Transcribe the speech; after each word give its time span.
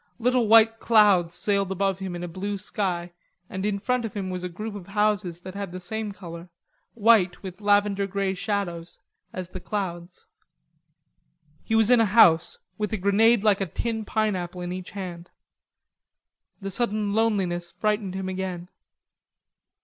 Little 0.17 0.47
white 0.47 0.79
clouds 0.79 1.35
sailed 1.35 1.71
above 1.71 1.99
him 1.99 2.15
in 2.15 2.23
a 2.23 2.27
blue 2.27 2.57
sky, 2.57 3.13
and 3.51 3.63
in 3.67 3.77
front 3.77 4.03
of 4.03 4.15
him 4.15 4.31
was 4.31 4.43
a 4.43 4.49
group 4.49 4.73
of 4.73 4.87
houses 4.87 5.41
that 5.41 5.53
had 5.53 5.71
the 5.71 5.79
same 5.79 6.11
color, 6.11 6.49
white 6.95 7.43
with 7.43 7.61
lavender 7.61 8.07
grey 8.07 8.33
shadows, 8.33 8.97
as 9.31 9.49
the 9.49 9.59
clouds. 9.59 10.25
He 11.63 11.75
was 11.75 11.91
in 11.91 11.99
a 11.99 12.05
house, 12.05 12.57
with 12.79 12.91
a 12.93 12.97
grenade 12.97 13.43
like 13.43 13.61
a 13.61 13.67
tin 13.67 14.03
pineapple 14.03 14.61
in 14.61 14.71
each 14.73 14.89
hand. 14.89 15.29
The 16.61 16.71
sudden 16.71 17.13
loneliness 17.13 17.71
frightened 17.71 18.15
him 18.15 18.27
again. 18.27 18.69